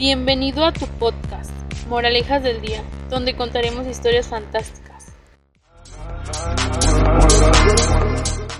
Bienvenido 0.00 0.64
a 0.64 0.72
tu 0.72 0.86
podcast, 0.86 1.50
Moralejas 1.86 2.42
del 2.42 2.62
Día, 2.62 2.82
donde 3.10 3.36
contaremos 3.36 3.86
historias 3.86 4.28
fantásticas. 4.28 5.12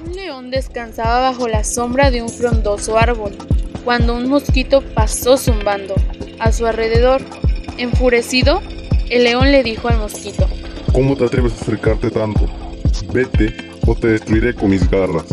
Un 0.04 0.12
león 0.12 0.50
descansaba 0.50 1.20
bajo 1.20 1.48
la 1.48 1.64
sombra 1.64 2.10
de 2.10 2.20
un 2.20 2.28
frondoso 2.28 2.98
árbol, 2.98 3.38
cuando 3.86 4.14
un 4.16 4.28
mosquito 4.28 4.82
pasó 4.94 5.38
zumbando 5.38 5.94
a 6.38 6.52
su 6.52 6.66
alrededor. 6.66 7.22
Enfurecido, 7.78 8.60
el 9.08 9.24
león 9.24 9.50
le 9.50 9.62
dijo 9.62 9.88
al 9.88 9.96
mosquito, 9.96 10.46
¿Cómo 10.92 11.16
te 11.16 11.24
atreves 11.24 11.54
a 11.54 11.62
acercarte 11.62 12.10
tanto? 12.10 12.44
Vete 13.14 13.56
o 13.86 13.94
te 13.94 14.08
destruiré 14.08 14.54
con 14.54 14.68
mis 14.68 14.90
garras. 14.90 15.24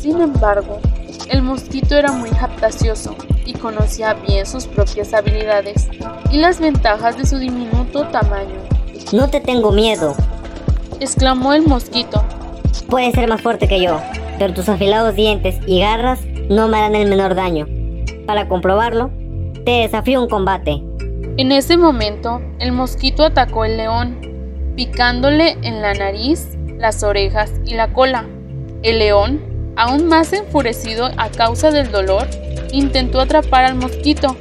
Sin 0.00 0.20
embargo, 0.20 0.80
el 1.28 1.42
mosquito 1.42 1.96
era 1.96 2.12
muy 2.12 2.30
japtacioso 2.30 3.16
y 3.44 3.52
conocía 3.52 4.14
bien 4.14 4.46
sus 4.46 4.66
propias 4.66 5.12
habilidades 5.14 5.88
y 6.30 6.38
las 6.38 6.60
ventajas 6.60 7.16
de 7.16 7.26
su 7.26 7.38
diminuto 7.38 8.06
tamaño. 8.08 8.60
No 9.12 9.28
te 9.28 9.40
tengo 9.40 9.72
miedo. 9.72 10.14
Exclamó 11.00 11.52
el 11.52 11.66
mosquito. 11.66 12.24
Puedes 12.88 13.14
ser 13.14 13.28
más 13.28 13.40
fuerte 13.40 13.68
que 13.68 13.80
yo, 13.80 14.00
pero 14.38 14.54
tus 14.54 14.68
afilados 14.68 15.14
dientes 15.14 15.56
y 15.66 15.80
garras 15.80 16.20
no 16.48 16.68
me 16.68 16.78
harán 16.78 16.94
el 16.94 17.08
menor 17.08 17.34
daño. 17.34 17.66
Para 18.26 18.48
comprobarlo, 18.48 19.10
te 19.64 19.82
desafío 19.82 20.22
un 20.22 20.28
combate. 20.28 20.82
En 21.36 21.52
ese 21.52 21.76
momento, 21.76 22.40
el 22.58 22.72
mosquito 22.72 23.24
atacó 23.24 23.64
al 23.64 23.76
león, 23.76 24.72
picándole 24.76 25.56
en 25.62 25.82
la 25.82 25.94
nariz, 25.94 26.56
las 26.78 27.02
orejas 27.02 27.52
y 27.64 27.74
la 27.74 27.92
cola. 27.92 28.24
El 28.82 28.98
león, 28.98 29.55
aún 29.76 30.08
más 30.08 30.32
enfurecido 30.32 31.10
a 31.16 31.28
causa 31.28 31.70
del 31.70 31.90
dolor, 31.90 32.26
intentó 32.72 33.20
atrapar 33.20 33.64
al 33.64 33.74
mosquito, 33.74 34.36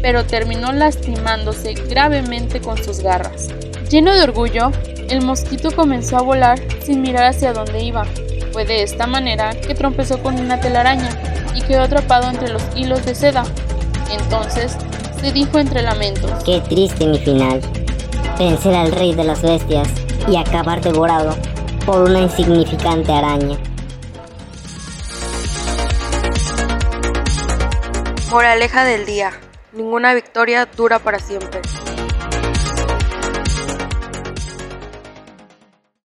pero 0.00 0.24
terminó 0.24 0.72
lastimándose 0.72 1.74
gravemente 1.74 2.60
con 2.60 2.82
sus 2.82 3.00
garras. 3.00 3.48
Lleno 3.90 4.14
de 4.14 4.22
orgullo, 4.22 4.70
el 5.08 5.22
mosquito 5.22 5.70
comenzó 5.72 6.18
a 6.18 6.22
volar 6.22 6.58
sin 6.82 7.02
mirar 7.02 7.24
hacia 7.24 7.52
dónde 7.52 7.82
iba. 7.82 8.04
Fue 8.52 8.64
de 8.64 8.82
esta 8.82 9.06
manera 9.06 9.50
que 9.50 9.74
trompezó 9.74 10.22
con 10.22 10.38
una 10.38 10.60
telaraña 10.60 11.10
y 11.54 11.62
quedó 11.62 11.82
atrapado 11.82 12.30
entre 12.30 12.50
los 12.50 12.62
hilos 12.76 13.04
de 13.04 13.14
seda. 13.14 13.44
Entonces 14.10 14.76
se 15.20 15.32
dijo 15.32 15.58
entre 15.58 15.82
lamentos. 15.82 16.30
Qué 16.44 16.60
triste 16.60 17.06
mi 17.06 17.18
final. 17.18 17.60
Vencer 18.38 18.74
al 18.74 18.92
rey 18.92 19.14
de 19.14 19.24
las 19.24 19.42
bestias 19.42 19.88
y 20.30 20.36
acabar 20.36 20.80
devorado 20.80 21.34
por 21.84 22.02
una 22.02 22.20
insignificante 22.20 23.10
araña. 23.12 23.58
Moraleja 28.30 28.84
del 28.84 29.06
día. 29.06 29.32
Ninguna 29.72 30.12
victoria 30.12 30.66
dura 30.66 30.98
para 30.98 31.18
siempre. 31.18 31.62